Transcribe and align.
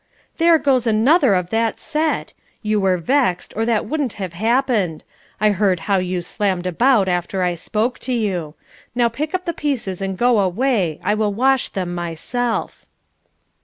"There 0.39 0.57
goes 0.57 0.87
another 0.87 1.35
of 1.35 1.51
that 1.51 1.79
set! 1.79 2.33
You 2.63 2.79
were 2.81 2.97
vexed, 2.97 3.53
or 3.55 3.67
that 3.67 3.85
wouldn't 3.85 4.13
have 4.13 4.33
happened. 4.33 5.03
I 5.39 5.51
heard 5.51 5.81
how 5.81 5.97
you 5.97 6.21
slammed 6.23 6.65
about 6.65 7.07
after 7.07 7.43
I 7.43 7.53
spoke 7.53 7.99
to 7.99 8.11
you. 8.13 8.55
Now 8.95 9.09
pick 9.09 9.35
up 9.35 9.45
the 9.45 9.53
pieces 9.53 10.01
and 10.01 10.17
go 10.17 10.39
away. 10.39 10.99
I 11.03 11.13
will 11.13 11.33
wash 11.35 11.69
them 11.69 11.93
myself." 11.93 12.87